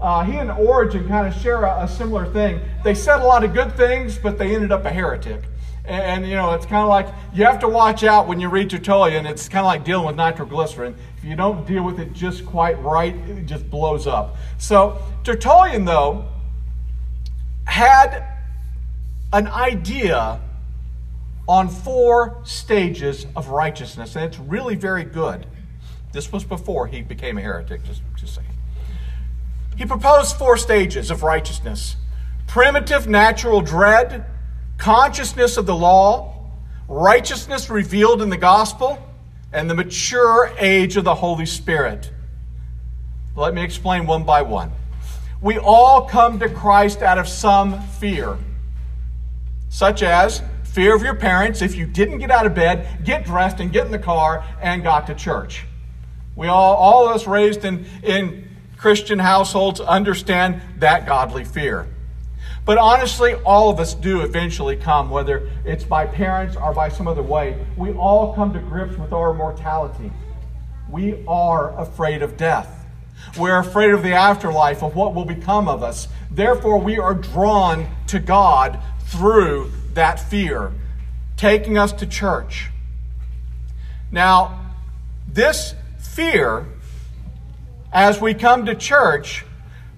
Uh, 0.00 0.24
he 0.24 0.38
and 0.38 0.50
Origen 0.50 1.06
kind 1.06 1.26
of 1.26 1.38
share 1.42 1.62
a, 1.64 1.84
a, 1.84 1.88
similar 1.88 2.24
thing. 2.32 2.60
They 2.82 2.94
said 2.94 3.20
a 3.20 3.24
lot 3.24 3.44
of 3.44 3.52
good 3.52 3.76
things, 3.76 4.16
but 4.16 4.38
they 4.38 4.54
ended 4.54 4.72
up 4.72 4.86
a 4.86 4.90
heretic. 4.90 5.42
And, 5.84 6.02
and 6.02 6.26
you 6.26 6.36
know, 6.36 6.54
it's 6.54 6.64
kind 6.64 6.82
of 6.82 6.88
like 6.88 7.08
you 7.34 7.44
have 7.44 7.58
to 7.60 7.68
watch 7.68 8.02
out 8.02 8.26
when 8.26 8.40
you 8.40 8.48
read 8.48 8.70
Tertullian. 8.70 9.26
It's 9.26 9.46
kind 9.46 9.60
of 9.60 9.66
like 9.66 9.84
dealing 9.84 10.06
with 10.06 10.16
nitroglycerin. 10.16 10.94
If 11.18 11.24
you 11.24 11.36
don't 11.36 11.66
deal 11.66 11.82
with 11.82 12.00
it 12.00 12.14
just 12.14 12.46
quite 12.46 12.82
right, 12.82 13.14
it 13.14 13.44
just 13.44 13.68
blows 13.70 14.06
up. 14.06 14.36
So, 14.56 15.02
Tertullian, 15.22 15.84
though, 15.84 16.24
had 17.64 18.24
an 19.34 19.48
idea 19.48 20.40
on 21.46 21.68
four 21.68 22.40
stages 22.44 23.26
of 23.36 23.48
righteousness, 23.48 24.16
and 24.16 24.24
it's 24.24 24.38
really 24.38 24.76
very 24.76 25.04
good. 25.04 25.46
This 26.12 26.32
was 26.32 26.42
before 26.42 26.86
he 26.86 27.02
became 27.02 27.36
a 27.36 27.42
heretic, 27.42 27.84
just, 27.84 28.02
just 28.16 28.34
saying. 28.34 28.46
He 29.80 29.86
proposed 29.86 30.36
four 30.36 30.58
stages 30.58 31.10
of 31.10 31.22
righteousness 31.22 31.96
primitive 32.46 33.06
natural 33.08 33.62
dread, 33.62 34.26
consciousness 34.76 35.56
of 35.56 35.64
the 35.64 35.74
law, 35.74 36.50
righteousness 36.86 37.70
revealed 37.70 38.20
in 38.20 38.28
the 38.28 38.36
gospel, 38.36 38.98
and 39.54 39.70
the 39.70 39.74
mature 39.74 40.52
age 40.58 40.98
of 40.98 41.04
the 41.04 41.14
Holy 41.14 41.46
Spirit. 41.46 42.10
Let 43.34 43.54
me 43.54 43.62
explain 43.62 44.06
one 44.06 44.24
by 44.24 44.42
one. 44.42 44.70
We 45.40 45.56
all 45.56 46.06
come 46.06 46.38
to 46.40 46.50
Christ 46.50 47.00
out 47.00 47.16
of 47.16 47.26
some 47.26 47.80
fear, 47.80 48.36
such 49.70 50.02
as 50.02 50.42
fear 50.62 50.94
of 50.94 51.02
your 51.02 51.14
parents 51.14 51.62
if 51.62 51.74
you 51.74 51.86
didn't 51.86 52.18
get 52.18 52.30
out 52.30 52.44
of 52.44 52.54
bed, 52.54 53.02
get 53.06 53.24
dressed, 53.24 53.60
and 53.60 53.72
get 53.72 53.86
in 53.86 53.92
the 53.92 53.98
car 53.98 54.44
and 54.60 54.82
got 54.82 55.06
to 55.06 55.14
church. 55.14 55.64
We 56.36 56.48
all, 56.48 56.74
all 56.74 57.08
of 57.08 57.16
us 57.16 57.26
raised 57.26 57.64
in, 57.64 57.86
in 58.02 58.49
Christian 58.80 59.18
households 59.18 59.78
understand 59.78 60.62
that 60.78 61.04
godly 61.04 61.44
fear. 61.44 61.86
But 62.64 62.78
honestly, 62.78 63.34
all 63.34 63.68
of 63.68 63.78
us 63.78 63.92
do 63.92 64.22
eventually 64.22 64.74
come, 64.74 65.10
whether 65.10 65.50
it's 65.66 65.84
by 65.84 66.06
parents 66.06 66.56
or 66.56 66.72
by 66.72 66.88
some 66.88 67.06
other 67.06 67.22
way. 67.22 67.62
We 67.76 67.92
all 67.92 68.32
come 68.32 68.54
to 68.54 68.58
grips 68.58 68.96
with 68.96 69.12
our 69.12 69.34
mortality. 69.34 70.10
We 70.88 71.22
are 71.26 71.78
afraid 71.78 72.22
of 72.22 72.38
death. 72.38 72.86
We're 73.38 73.58
afraid 73.58 73.90
of 73.90 74.02
the 74.02 74.14
afterlife, 74.14 74.82
of 74.82 74.96
what 74.96 75.14
will 75.14 75.26
become 75.26 75.68
of 75.68 75.82
us. 75.82 76.08
Therefore, 76.30 76.78
we 76.78 76.98
are 76.98 77.12
drawn 77.12 77.86
to 78.06 78.18
God 78.18 78.78
through 79.00 79.72
that 79.92 80.18
fear, 80.18 80.72
taking 81.36 81.76
us 81.76 81.92
to 81.92 82.06
church. 82.06 82.70
Now, 84.10 84.72
this 85.28 85.74
fear 85.98 86.66
as 87.92 88.20
we 88.20 88.34
come 88.34 88.66
to 88.66 88.74
church 88.74 89.44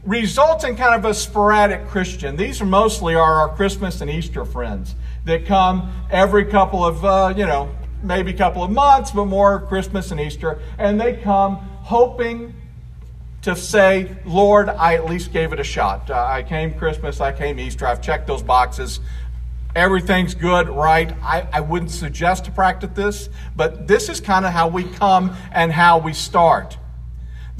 results 0.04 0.64
in 0.64 0.76
kind 0.76 0.94
of 0.94 1.04
a 1.04 1.14
sporadic 1.14 1.86
Christian. 1.88 2.36
These 2.36 2.60
are 2.60 2.66
mostly 2.66 3.14
are 3.14 3.34
our 3.48 3.54
Christmas 3.54 4.00
and 4.00 4.10
Easter 4.10 4.44
friends 4.44 4.94
that 5.24 5.46
come 5.46 5.92
every 6.10 6.46
couple 6.46 6.84
of, 6.84 7.04
uh, 7.04 7.34
you 7.36 7.46
know, 7.46 7.74
maybe 8.02 8.32
couple 8.32 8.64
of 8.64 8.70
months, 8.70 9.12
but 9.12 9.26
more 9.26 9.60
Christmas 9.60 10.10
and 10.10 10.20
Easter. 10.20 10.58
And 10.78 11.00
they 11.00 11.16
come 11.16 11.56
hoping 11.82 12.54
to 13.42 13.54
say, 13.54 14.16
Lord, 14.24 14.68
I 14.68 14.94
at 14.94 15.04
least 15.04 15.32
gave 15.32 15.52
it 15.52 15.60
a 15.60 15.64
shot. 15.64 16.10
Uh, 16.10 16.24
I 16.24 16.42
came 16.42 16.74
Christmas, 16.74 17.20
I 17.20 17.32
came 17.32 17.58
Easter, 17.60 17.86
I've 17.86 18.00
checked 18.00 18.26
those 18.26 18.42
boxes. 18.42 19.00
Everything's 19.74 20.34
good, 20.34 20.68
right? 20.68 21.12
I, 21.22 21.48
I 21.52 21.60
wouldn't 21.60 21.90
suggest 21.90 22.44
to 22.44 22.50
practice 22.50 22.90
this, 22.94 23.28
but 23.56 23.86
this 23.86 24.08
is 24.08 24.20
kind 24.20 24.44
of 24.44 24.52
how 24.52 24.68
we 24.68 24.84
come 24.84 25.34
and 25.52 25.72
how 25.72 25.98
we 25.98 26.12
start. 26.12 26.76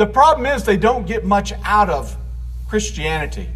The 0.03 0.09
problem 0.09 0.47
is 0.47 0.65
they 0.65 0.77
don't 0.77 1.07
get 1.07 1.25
much 1.25 1.53
out 1.63 1.89
of 1.89 2.17
Christianity 2.69 3.49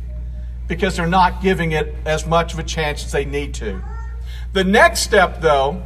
because 0.69 0.95
they're 0.95 1.09
not 1.09 1.43
giving 1.43 1.73
it 1.73 1.93
as 2.05 2.25
much 2.25 2.53
of 2.53 2.61
a 2.61 2.63
chance 2.63 3.05
as 3.05 3.11
they 3.11 3.25
need 3.25 3.53
to. 3.55 3.83
The 4.53 4.63
next 4.63 5.01
step, 5.01 5.41
though, 5.41 5.83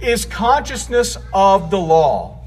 is 0.00 0.24
consciousness 0.24 1.16
of 1.32 1.70
the 1.70 1.78
law. 1.78 2.40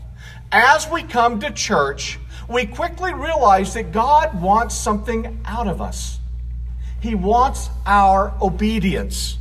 As 0.51 0.89
we 0.89 1.03
come 1.03 1.39
to 1.39 1.51
church, 1.51 2.19
we 2.49 2.65
quickly 2.65 3.13
realize 3.13 3.73
that 3.75 3.93
God 3.93 4.41
wants 4.41 4.75
something 4.75 5.39
out 5.45 5.69
of 5.69 5.81
us. 5.81 6.19
He 6.99 7.15
wants 7.15 7.69
our 7.85 8.33
obedience. 8.41 9.37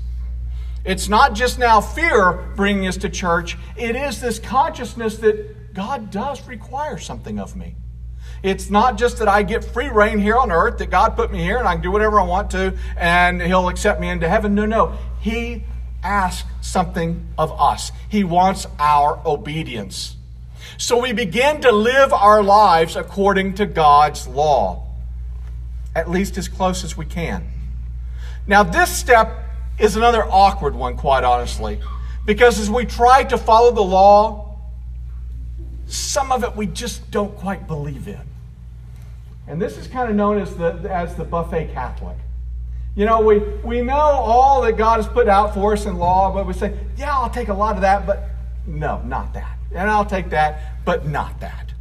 It's 0.84 1.08
not 1.08 1.34
just 1.34 1.58
now 1.58 1.80
fear 1.80 2.34
bringing 2.54 2.86
us 2.86 2.98
to 2.98 3.08
church, 3.08 3.58
it 3.76 3.96
is 3.96 4.20
this 4.20 4.38
consciousness 4.38 5.16
that 5.16 5.74
God 5.74 6.12
does 6.12 6.46
require 6.46 6.98
something 6.98 7.40
of 7.40 7.56
me. 7.56 7.74
It's 8.42 8.70
not 8.70 8.98
just 8.98 9.18
that 9.18 9.28
I 9.28 9.44
get 9.44 9.64
free 9.64 9.88
reign 9.88 10.18
here 10.18 10.36
on 10.36 10.50
earth, 10.50 10.78
that 10.78 10.90
God 10.90 11.14
put 11.14 11.30
me 11.30 11.38
here 11.38 11.58
and 11.58 11.68
I 11.68 11.74
can 11.74 11.82
do 11.82 11.92
whatever 11.92 12.20
I 12.20 12.24
want 12.24 12.50
to 12.52 12.76
and 12.96 13.40
He'll 13.40 13.68
accept 13.68 14.00
me 14.00 14.08
into 14.08 14.28
heaven. 14.28 14.54
No, 14.54 14.66
no. 14.66 14.98
He 15.20 15.62
asks 16.02 16.48
something 16.60 17.28
of 17.38 17.52
us, 17.60 17.92
He 18.08 18.24
wants 18.24 18.66
our 18.78 19.20
obedience. 19.24 20.16
So 20.76 21.00
we 21.00 21.12
begin 21.12 21.60
to 21.60 21.70
live 21.70 22.12
our 22.12 22.42
lives 22.42 22.96
according 22.96 23.54
to 23.54 23.66
God's 23.66 24.26
law, 24.26 24.88
at 25.94 26.10
least 26.10 26.36
as 26.38 26.48
close 26.48 26.82
as 26.82 26.96
we 26.96 27.04
can. 27.04 27.46
Now, 28.46 28.64
this 28.64 28.90
step 28.90 29.44
is 29.78 29.94
another 29.94 30.24
awkward 30.24 30.74
one, 30.74 30.96
quite 30.96 31.22
honestly, 31.22 31.78
because 32.24 32.58
as 32.58 32.68
we 32.68 32.84
try 32.84 33.22
to 33.24 33.38
follow 33.38 33.70
the 33.70 33.82
law, 33.82 34.58
some 35.86 36.32
of 36.32 36.42
it 36.42 36.56
we 36.56 36.66
just 36.66 37.10
don't 37.10 37.36
quite 37.36 37.66
believe 37.68 38.08
in. 38.08 38.31
And 39.46 39.60
this 39.60 39.76
is 39.76 39.86
kind 39.86 40.08
of 40.08 40.16
known 40.16 40.38
as 40.38 40.54
the, 40.56 40.72
as 40.90 41.14
the 41.14 41.24
buffet 41.24 41.72
Catholic. 41.72 42.16
You 42.94 43.06
know, 43.06 43.20
we, 43.22 43.38
we 43.64 43.80
know 43.80 43.94
all 43.94 44.62
that 44.62 44.76
God 44.76 44.96
has 44.96 45.08
put 45.08 45.28
out 45.28 45.54
for 45.54 45.72
us 45.72 45.86
in 45.86 45.96
law, 45.96 46.32
but 46.32 46.46
we 46.46 46.52
say, 46.52 46.76
yeah, 46.96 47.16
I'll 47.16 47.30
take 47.30 47.48
a 47.48 47.54
lot 47.54 47.74
of 47.74 47.80
that, 47.80 48.06
but 48.06 48.24
no, 48.66 49.00
not 49.02 49.32
that. 49.34 49.58
And 49.74 49.90
I'll 49.90 50.06
take 50.06 50.30
that, 50.30 50.84
but 50.84 51.06
not 51.06 51.40
that. 51.40 51.72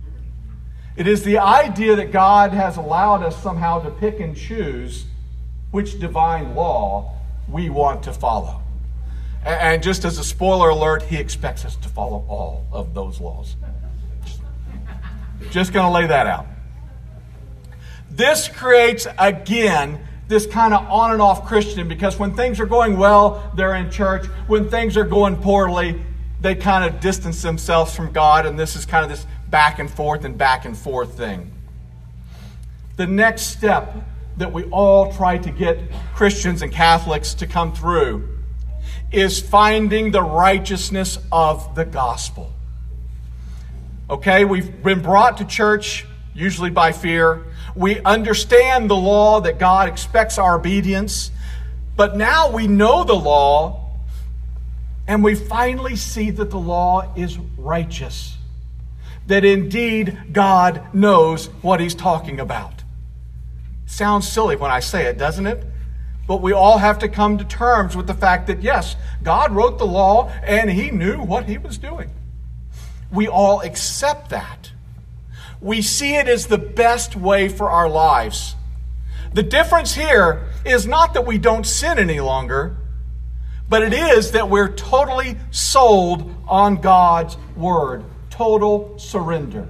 It 0.96 1.08
is 1.08 1.24
the 1.24 1.38
idea 1.38 1.96
that 1.96 2.12
God 2.12 2.52
has 2.54 2.78
allowed 2.78 3.24
us 3.24 3.42
somehow 3.42 3.82
to 3.82 3.92
pick 3.92 4.20
and 4.20 4.36
choose 4.36 5.06
which 5.72 6.00
divine 6.00 6.56
law 6.56 7.18
we 7.50 7.70
want 7.70 8.04
to 8.04 8.14
follow. 8.14 8.62
And 9.44 9.82
just 9.82 10.06
as 10.06 10.18
a 10.18 10.24
spoiler 10.24 10.70
alert, 10.70 11.04
he 11.04 11.18
expects 11.18 11.66
us 11.66 11.76
to 11.78 11.90
follow 11.90 12.26
all 12.28 12.66
of 12.72 12.94
those 12.94 13.20
laws. 13.20 13.56
Just 15.50 15.74
going 15.74 15.86
to 15.86 15.92
lay 15.92 16.08
that 16.08 16.28
out. 16.28 16.46
This 18.12 18.50
creates, 18.50 19.08
again, 19.18 20.06
this 20.28 20.46
kind 20.46 20.74
of 20.74 20.86
on 20.90 21.12
and 21.12 21.22
off 21.22 21.46
Christian 21.46 21.88
because 21.88 22.20
when 22.20 22.36
things 22.36 22.60
are 22.60 22.66
going 22.66 22.98
well, 22.98 23.52
they're 23.56 23.76
in 23.76 23.90
church. 23.90 24.26
When 24.48 24.70
things 24.70 24.98
are 24.98 25.06
going 25.06 25.38
poorly, 25.38 26.02
they 26.42 26.56
kind 26.56 26.84
of 26.84 27.00
distance 27.00 27.42
themselves 27.42 27.96
from 27.96 28.12
God, 28.12 28.46
and 28.46 28.60
this 28.60 28.76
is 28.76 28.86
kind 28.86 29.04
of 29.04 29.10
this 29.10 29.26
back 29.50 29.80
and 29.80 29.90
forth 29.90 30.26
and 30.26 30.38
back 30.38 30.66
and 30.66 30.78
forth 30.78 31.18
thing. 31.18 31.52
The 32.98 33.08
next 33.08 33.44
step 33.44 33.96
that 34.38 34.52
we 34.52 34.64
all 34.66 35.14
try 35.14 35.38
to 35.38 35.52
get 35.52 35.80
Christians 36.14 36.62
and 36.62 36.72
Catholics 36.72 37.34
to 37.36 37.48
come 37.48 37.74
through 37.74 38.28
is 39.12 39.40
finding 39.40 40.12
the 40.12 40.22
righteousness 40.22 41.18
of 41.32 41.76
the 41.76 41.86
gospel. 41.86 42.52
Okay, 44.10 44.44
we've 44.46 44.84
been 44.84 45.02
brought 45.02 45.38
to 45.38 45.46
church 45.46 46.06
usually 46.34 46.70
by 46.70 46.92
fear. 46.92 47.46
We 47.76 48.00
understand 48.02 48.90
the 48.90 48.96
law 48.96 49.42
that 49.42 49.60
God 49.60 49.88
expects 49.88 50.38
our 50.38 50.56
obedience, 50.56 51.32
but 51.96 52.18
now 52.18 52.52
we 52.52 52.68
know 52.68 53.04
the 53.04 53.14
law 53.14 53.82
and 55.08 55.24
we 55.24 55.36
finally 55.36 55.96
see 55.96 56.32
that 56.32 56.52
the 56.52 56.60
law 56.60 57.14
is 57.16 57.38
righteous. 57.58 58.38
That 59.28 59.46
indeed 59.46 60.18
God 60.32 60.94
knows 60.94 61.48
what 61.62 61.80
he's 61.80 61.96
talking 61.96 62.40
about. 62.40 62.84
Sounds 63.86 64.28
silly 64.28 64.56
when 64.56 64.72
I 64.72 64.80
say 64.80 65.06
it, 65.06 65.18
doesn't 65.18 65.48
it? 65.48 65.64
But 66.28 66.42
we 66.42 66.54
all 66.54 66.78
have 66.78 67.00
to 67.00 67.10
come 67.10 67.38
to 67.38 67.44
terms 67.44 67.96
with 67.96 68.08
the 68.08 68.14
fact 68.14 68.48
that, 68.48 68.62
yes, 68.62 68.96
God 69.22 69.52
wrote 69.52 69.80
the 69.80 69.86
law 69.86 70.30
and 70.44 70.70
he 70.70 70.92
knew 70.92 71.18
what 71.22 71.46
he 71.46 71.58
was 71.58 71.78
doing. 71.78 72.10
We 73.12 73.28
all 73.28 73.62
accept 73.62 74.30
that. 74.30 74.72
We 75.62 75.84
see 75.84 76.16
it 76.16 76.28
as 76.28 76.48
the 76.48 76.58
best 76.58 77.16
way 77.16 77.48
for 77.48 77.70
our 77.70 77.88
lives. 77.88 78.56
The 79.34 79.44
difference 79.44 79.94
here 79.94 80.48
is 80.66 80.88
not 80.88 81.14
that 81.14 81.26
we 81.26 81.38
don't 81.38 81.66
sin 81.66 82.00
any 82.00 82.20
longer, 82.20 82.78
but 83.70 83.84
it 83.84 83.94
is 83.94 84.32
that 84.32 84.50
we're 84.50 84.74
totally 84.74 85.38
sold 85.52 86.36
on 86.48 86.82
God's 86.82 87.38
word. 87.56 88.04
Total 88.30 88.98
surrender. 88.98 89.70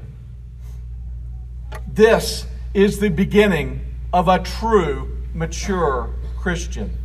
This 1.87 2.47
is 2.73 2.99
the 2.99 3.09
beginning 3.09 3.81
of 4.13 4.27
a 4.27 4.39
true, 4.39 5.17
mature 5.33 6.09
Christian. 6.39 7.00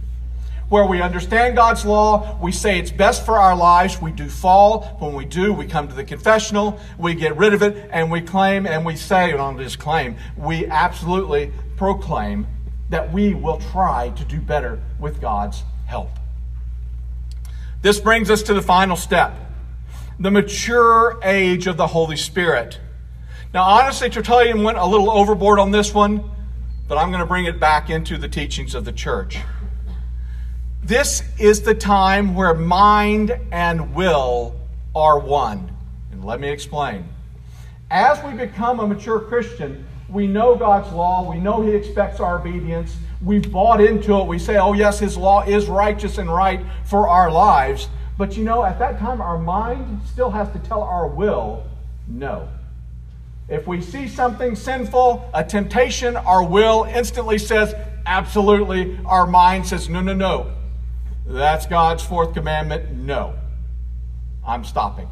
Where 0.69 0.85
we 0.85 1.01
understand 1.01 1.55
God's 1.55 1.85
law, 1.85 2.39
we 2.43 2.51
say 2.51 2.79
it's 2.79 2.91
best 2.91 3.25
for 3.25 3.39
our 3.39 3.57
lives, 3.57 4.01
we 4.01 4.11
do 4.11 4.29
fall. 4.29 4.97
When 4.99 5.15
we 5.15 5.25
do, 5.25 5.53
we 5.53 5.67
come 5.67 5.87
to 5.87 5.95
the 5.95 6.03
confessional, 6.03 6.81
we 6.99 7.15
get 7.15 7.37
rid 7.37 7.55
of 7.55 7.63
it, 7.63 7.89
and 7.93 8.11
we 8.11 8.21
claim 8.21 8.67
and 8.67 8.85
we 8.85 8.97
say, 8.97 9.31
and 9.31 9.39
not 9.39 9.59
just 9.59 9.79
claim, 9.79 10.17
we 10.37 10.67
absolutely 10.67 11.53
proclaim 11.77 12.49
that 12.91 13.13
we 13.13 13.35
will 13.35 13.59
try 13.59 14.11
to 14.17 14.25
do 14.25 14.41
better 14.41 14.81
with 14.99 15.21
God's 15.21 15.63
help. 15.87 16.11
This 17.83 18.01
brings 18.01 18.29
us 18.29 18.43
to 18.45 18.55
the 18.55 18.63
final 18.63 18.97
step 18.97 19.35
the 20.19 20.31
mature 20.31 21.21
age 21.23 21.67
of 21.67 21.77
the 21.77 21.87
Holy 21.87 22.17
Spirit. 22.17 22.81
Now, 23.53 23.65
honestly, 23.65 24.09
Tertullian 24.09 24.63
went 24.63 24.79
a 24.79 24.87
little 24.87 25.11
overboard 25.11 25.59
on 25.59 25.71
this 25.71 25.93
one 25.93 26.31
but 26.89 26.99
I'm 26.99 27.11
going 27.11 27.21
to 27.21 27.27
bring 27.27 27.47
it 27.47 27.59
back 27.59 27.91
into 27.91 28.17
the 28.17 28.29
teachings 28.29 28.75
of 28.75 28.85
the 28.85 28.93
church. 28.93 29.39
This 30.87 31.25
is 31.37 31.63
the 31.63 31.75
time 31.75 32.37
where 32.37 32.55
mind 32.55 33.37
and 33.51 33.93
will 33.93 34.55
are 34.95 35.19
one. 35.19 35.69
And 36.13 36.25
let 36.25 36.39
me 36.39 36.49
explain. 36.49 37.09
As 37.91 38.23
we 38.23 38.35
become 38.35 38.79
a 38.79 38.87
mature 38.87 39.19
Christian, 39.19 39.85
we 40.09 40.29
know 40.29 40.55
God's 40.55 40.93
law, 40.93 41.29
we 41.29 41.41
know 41.41 41.61
He 41.61 41.73
expects 41.73 42.21
our 42.21 42.39
obedience, 42.39 42.97
we've 43.21 43.51
bought 43.51 43.81
into 43.81 44.17
it, 44.19 44.29
we 44.29 44.39
say, 44.39 44.59
oh, 44.59 44.75
yes, 44.75 45.01
His 45.01 45.17
law 45.17 45.43
is 45.43 45.67
righteous 45.67 46.19
and 46.19 46.33
right 46.33 46.61
for 46.85 47.09
our 47.09 47.33
lives. 47.33 47.89
But 48.17 48.37
you 48.37 48.45
know, 48.45 48.63
at 48.65 48.79
that 48.79 49.01
time, 49.01 49.21
our 49.21 49.39
mind 49.39 50.03
still 50.07 50.31
has 50.31 50.49
to 50.53 50.61
tell 50.61 50.85
our 50.85 51.09
will 51.09 51.67
no. 52.07 52.49
If 53.49 53.67
we 53.67 53.81
see 53.81 54.07
something 54.07 54.55
sinful, 54.55 55.29
a 55.35 55.43
temptation, 55.43 56.17
our 56.17 56.45
will 56.45 56.85
instantly 56.85 57.39
says, 57.39 57.75
absolutely. 58.07 58.97
Our 59.05 59.27
mind 59.27 59.67
says, 59.67 59.89
no, 59.89 60.01
no, 60.01 60.15
no. 60.15 60.53
That's 61.27 61.67
God's 61.67 62.03
fourth 62.03 62.35
commandment. 62.35 62.93
No. 62.93 63.35
I'm 64.47 64.65
stopping. 64.65 65.09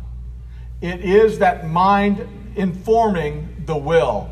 It 0.80 1.00
is 1.00 1.38
that 1.40 1.66
mind 1.66 2.26
informing 2.56 3.62
the 3.66 3.76
will. 3.76 4.30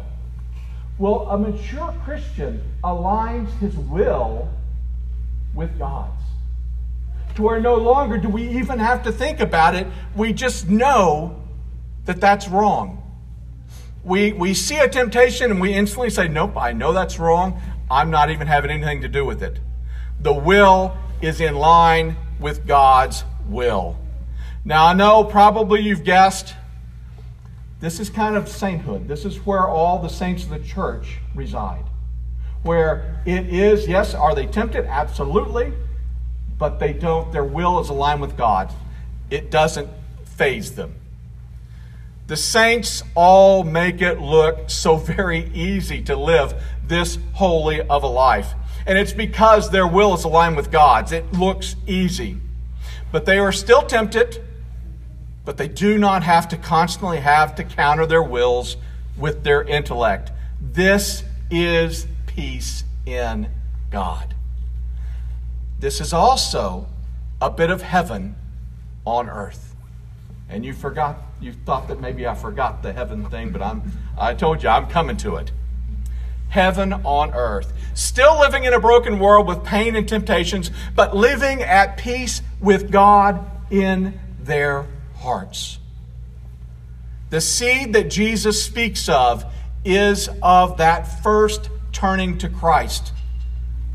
Well, 0.98 1.26
a 1.28 1.38
mature 1.38 1.94
Christian 2.04 2.62
aligns 2.84 3.50
his 3.58 3.76
will 3.76 4.48
with 5.54 5.76
God's. 5.78 6.22
To 7.34 7.42
where 7.42 7.60
no 7.60 7.76
longer 7.76 8.18
do 8.18 8.28
we 8.28 8.46
even 8.48 8.78
have 8.78 9.02
to 9.04 9.12
think 9.12 9.40
about 9.40 9.74
it, 9.74 9.86
we 10.14 10.32
just 10.32 10.68
know 10.68 11.42
that 12.04 12.20
that's 12.20 12.46
wrong 12.46 13.02
we, 14.04 14.32
we 14.32 14.54
see 14.54 14.78
a 14.78 14.88
temptation 14.88 15.50
and 15.50 15.60
we 15.60 15.72
instantly 15.72 16.10
say, 16.10 16.28
Nope, 16.28 16.56
I 16.56 16.72
know 16.72 16.92
that's 16.92 17.18
wrong. 17.18 17.60
I'm 17.90 18.10
not 18.10 18.30
even 18.30 18.46
having 18.46 18.70
anything 18.70 19.02
to 19.02 19.08
do 19.08 19.24
with 19.24 19.42
it. 19.42 19.58
The 20.20 20.32
will 20.32 20.96
is 21.22 21.40
in 21.40 21.54
line 21.54 22.16
with 22.38 22.66
God's 22.66 23.24
will. 23.46 23.96
Now, 24.64 24.86
I 24.86 24.92
know 24.92 25.24
probably 25.24 25.80
you've 25.80 26.04
guessed 26.04 26.54
this 27.80 27.98
is 27.98 28.10
kind 28.10 28.36
of 28.36 28.48
sainthood. 28.48 29.08
This 29.08 29.24
is 29.24 29.44
where 29.46 29.66
all 29.66 29.98
the 29.98 30.08
saints 30.08 30.44
of 30.44 30.50
the 30.50 30.60
church 30.60 31.18
reside. 31.34 31.84
Where 32.62 33.20
it 33.26 33.46
is, 33.46 33.88
yes, 33.88 34.14
are 34.14 34.34
they 34.34 34.46
tempted? 34.46 34.84
Absolutely. 34.86 35.72
But 36.58 36.78
they 36.78 36.92
don't, 36.92 37.32
their 37.32 37.44
will 37.44 37.80
is 37.80 37.88
aligned 37.88 38.20
with 38.20 38.36
God. 38.36 38.72
It 39.30 39.50
doesn't 39.50 39.88
phase 40.24 40.76
them. 40.76 40.94
The 42.28 42.36
saints 42.36 43.02
all 43.16 43.64
make 43.64 44.00
it 44.00 44.20
look 44.20 44.70
so 44.70 44.96
very 45.16 45.50
easy 45.52 46.02
to 46.02 46.16
live 46.16 46.54
this 46.86 47.18
holy 47.32 47.80
of 47.80 48.04
a 48.04 48.08
life. 48.08 48.54
And 48.86 48.98
it's 48.98 49.12
because 49.12 49.70
their 49.70 49.86
will 49.86 50.14
is 50.14 50.24
aligned 50.24 50.56
with 50.56 50.70
God's. 50.70 51.12
It 51.12 51.32
looks 51.32 51.76
easy. 51.86 52.38
But 53.10 53.26
they 53.26 53.38
are 53.38 53.52
still 53.52 53.82
tempted, 53.82 54.42
but 55.44 55.56
they 55.56 55.68
do 55.68 55.98
not 55.98 56.22
have 56.22 56.48
to 56.48 56.56
constantly 56.56 57.20
have 57.20 57.54
to 57.56 57.64
counter 57.64 58.06
their 58.06 58.22
wills 58.22 58.76
with 59.16 59.44
their 59.44 59.62
intellect. 59.62 60.32
This 60.60 61.22
is 61.50 62.06
peace 62.26 62.84
in 63.06 63.48
God. 63.90 64.34
This 65.78 66.00
is 66.00 66.12
also 66.12 66.86
a 67.40 67.50
bit 67.50 67.70
of 67.70 67.82
heaven 67.82 68.36
on 69.04 69.28
earth. 69.28 69.74
And 70.48 70.64
you 70.64 70.72
forgot 70.72 71.18
you 71.40 71.52
thought 71.52 71.88
that 71.88 72.00
maybe 72.00 72.26
I 72.26 72.34
forgot 72.34 72.82
the 72.82 72.92
heaven 72.92 73.24
thing, 73.26 73.50
but 73.50 73.62
I'm 73.62 73.82
I 74.18 74.34
told 74.34 74.62
you 74.62 74.68
I'm 74.68 74.86
coming 74.86 75.16
to 75.18 75.36
it. 75.36 75.50
Heaven 76.52 76.92
on 76.92 77.32
earth. 77.32 77.72
Still 77.94 78.38
living 78.38 78.64
in 78.64 78.74
a 78.74 78.78
broken 78.78 79.18
world 79.18 79.46
with 79.46 79.64
pain 79.64 79.96
and 79.96 80.06
temptations, 80.06 80.70
but 80.94 81.16
living 81.16 81.62
at 81.62 81.96
peace 81.96 82.42
with 82.60 82.90
God 82.90 83.50
in 83.70 84.20
their 84.38 84.86
hearts. 85.16 85.78
The 87.30 87.40
seed 87.40 87.94
that 87.94 88.10
Jesus 88.10 88.62
speaks 88.62 89.08
of 89.08 89.46
is 89.82 90.28
of 90.42 90.76
that 90.76 91.22
first 91.22 91.70
turning 91.90 92.36
to 92.36 92.50
Christ. 92.50 93.14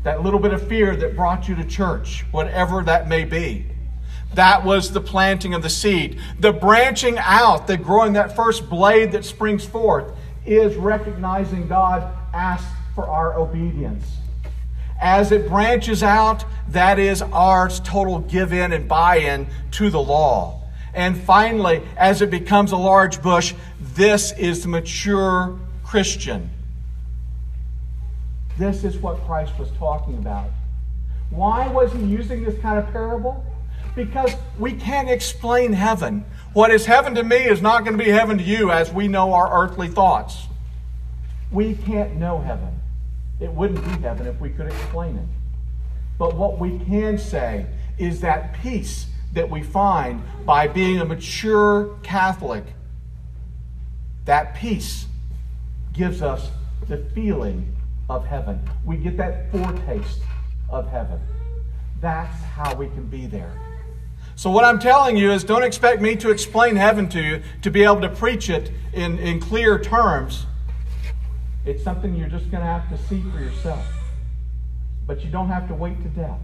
That 0.02 0.24
little 0.24 0.40
bit 0.40 0.52
of 0.52 0.66
fear 0.66 0.96
that 0.96 1.14
brought 1.14 1.48
you 1.48 1.54
to 1.54 1.64
church, 1.64 2.24
whatever 2.32 2.82
that 2.82 3.08
may 3.08 3.22
be. 3.22 3.66
That 4.34 4.64
was 4.64 4.92
the 4.92 5.00
planting 5.00 5.54
of 5.54 5.62
the 5.62 5.70
seed. 5.70 6.20
The 6.40 6.52
branching 6.52 7.18
out, 7.18 7.68
the 7.68 7.76
growing, 7.76 8.14
that 8.14 8.34
first 8.34 8.68
blade 8.68 9.12
that 9.12 9.24
springs 9.24 9.64
forth, 9.64 10.12
is 10.44 10.74
recognizing 10.74 11.68
God 11.68 12.17
asks 12.32 12.70
for 12.94 13.06
our 13.06 13.38
obedience. 13.38 14.04
As 15.00 15.30
it 15.30 15.48
branches 15.48 16.02
out, 16.02 16.44
that 16.68 16.98
is 16.98 17.22
our 17.22 17.68
total 17.68 18.20
give 18.20 18.52
in 18.52 18.72
and 18.72 18.88
buy 18.88 19.16
in 19.16 19.46
to 19.72 19.90
the 19.90 20.00
law. 20.00 20.62
And 20.92 21.16
finally, 21.16 21.82
as 21.96 22.22
it 22.22 22.30
becomes 22.30 22.72
a 22.72 22.76
large 22.76 23.22
bush, 23.22 23.54
this 23.94 24.32
is 24.32 24.62
the 24.62 24.68
mature 24.68 25.58
Christian. 25.84 26.50
This 28.58 28.82
is 28.82 28.96
what 28.96 29.24
Christ 29.24 29.52
was 29.58 29.70
talking 29.78 30.18
about. 30.18 30.50
Why 31.30 31.68
was 31.68 31.92
he 31.92 32.02
using 32.02 32.42
this 32.42 32.58
kind 32.60 32.78
of 32.78 32.90
parable? 32.90 33.44
because 33.98 34.32
we 34.58 34.72
can't 34.72 35.10
explain 35.10 35.72
heaven. 35.72 36.24
What 36.52 36.70
is 36.70 36.86
heaven 36.86 37.14
to 37.16 37.24
me 37.24 37.36
is 37.36 37.60
not 37.60 37.84
going 37.84 37.98
to 37.98 38.02
be 38.02 38.10
heaven 38.10 38.38
to 38.38 38.44
you 38.44 38.70
as 38.70 38.92
we 38.92 39.08
know 39.08 39.34
our 39.34 39.64
earthly 39.64 39.88
thoughts. 39.88 40.46
We 41.50 41.74
can't 41.74 42.16
know 42.16 42.40
heaven. 42.40 42.80
It 43.40 43.52
wouldn't 43.52 43.84
be 43.84 44.02
heaven 44.02 44.26
if 44.26 44.40
we 44.40 44.50
could 44.50 44.66
explain 44.66 45.16
it. 45.16 45.26
But 46.18 46.34
what 46.34 46.58
we 46.58 46.78
can 46.80 47.16
say 47.16 47.66
is 47.96 48.20
that 48.20 48.54
peace 48.60 49.06
that 49.32 49.48
we 49.48 49.62
find 49.62 50.22
by 50.44 50.66
being 50.66 51.00
a 51.00 51.04
mature 51.04 51.96
Catholic, 52.02 52.64
that 54.24 54.54
peace 54.54 55.06
gives 55.92 56.22
us 56.22 56.50
the 56.88 56.98
feeling 57.14 57.74
of 58.08 58.26
heaven. 58.26 58.60
We 58.84 58.96
get 58.96 59.16
that 59.18 59.50
foretaste 59.52 60.20
of 60.70 60.88
heaven. 60.90 61.20
That's 62.00 62.42
how 62.42 62.74
we 62.74 62.86
can 62.88 63.06
be 63.06 63.26
there. 63.26 63.52
So, 64.34 64.50
what 64.50 64.64
I'm 64.64 64.78
telling 64.78 65.16
you 65.16 65.32
is 65.32 65.42
don't 65.42 65.64
expect 65.64 66.00
me 66.00 66.14
to 66.16 66.30
explain 66.30 66.76
heaven 66.76 67.08
to 67.08 67.20
you, 67.20 67.42
to 67.62 67.70
be 67.70 67.82
able 67.82 68.00
to 68.02 68.08
preach 68.08 68.48
it 68.50 68.70
in, 68.92 69.18
in 69.18 69.40
clear 69.40 69.78
terms. 69.78 70.46
It's 71.68 71.84
something 71.84 72.14
you're 72.14 72.30
just 72.30 72.50
going 72.50 72.62
to 72.62 72.66
have 72.66 72.88
to 72.88 72.96
see 73.08 73.22
for 73.30 73.40
yourself. 73.40 73.84
But 75.06 75.22
you 75.22 75.30
don't 75.30 75.48
have 75.48 75.68
to 75.68 75.74
wait 75.74 76.02
to 76.02 76.08
death. 76.08 76.40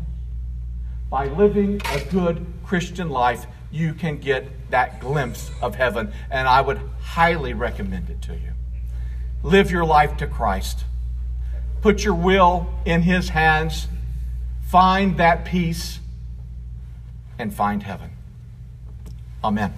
By 1.08 1.28
living 1.28 1.80
a 1.92 2.04
good 2.10 2.44
Christian 2.62 3.08
life, 3.08 3.46
you 3.72 3.94
can 3.94 4.18
get 4.18 4.70
that 4.70 5.00
glimpse 5.00 5.50
of 5.62 5.76
heaven, 5.76 6.12
and 6.30 6.46
I 6.46 6.60
would 6.60 6.78
highly 7.00 7.54
recommend 7.54 8.10
it 8.10 8.20
to 8.22 8.34
you. 8.34 8.52
Live 9.42 9.70
your 9.70 9.86
life 9.86 10.18
to 10.18 10.26
Christ. 10.26 10.84
Put 11.80 12.04
your 12.04 12.14
will 12.14 12.68
in 12.84 13.00
His 13.00 13.30
hands. 13.30 13.88
Find 14.66 15.16
that 15.16 15.46
peace 15.46 16.00
and 17.38 17.52
find 17.54 17.82
heaven. 17.82 18.10
Amen. 19.42 19.72